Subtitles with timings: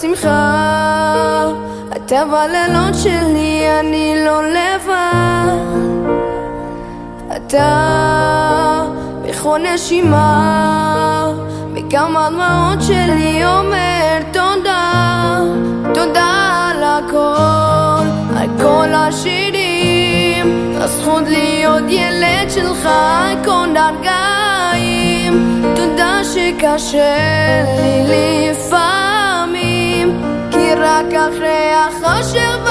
[0.00, 1.48] שמחה,
[1.96, 5.54] אתה בלילות שלי, אני לא לבד.
[7.36, 8.84] אתה
[9.22, 11.32] בכל נשימה,
[11.74, 15.40] בכמה דמעות שלי אומר תודה,
[15.94, 18.06] תודה על הכל,
[18.36, 27.64] על כל השירים, הזכות להיות ילד שלך, על כל דרגאים, תודה שקשה
[28.08, 29.03] לי לפעמים
[30.84, 32.63] רק אחרי החושר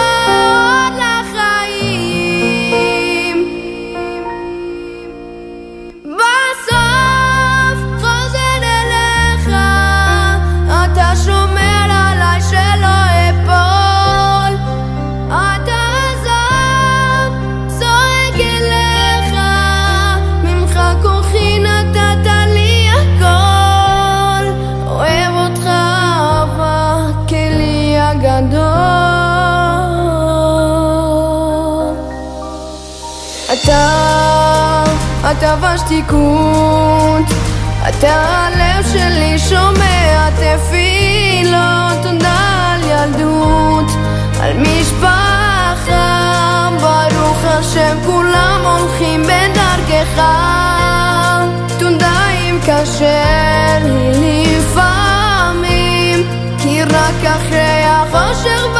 [33.46, 34.84] אתה,
[35.32, 37.26] אתה בשתיקות,
[37.90, 43.92] אתה הלב שלי שומע תפילות, תודה על ילדות,
[44.42, 46.00] על משפחה,
[46.82, 50.22] ברוך השם כולם הולכים בדרכך,
[51.80, 55.24] תודה אם קשה לי לפעמים
[56.94, 58.73] רק אחרי החושך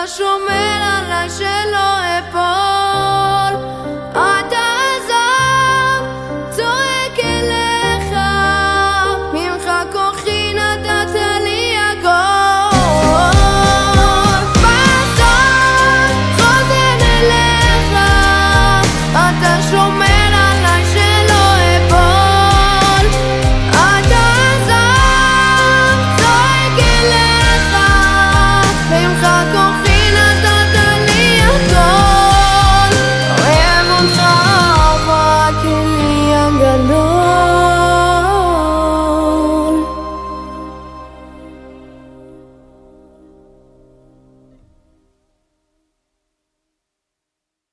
[0.00, 2.09] אתה שומר עליי שלא...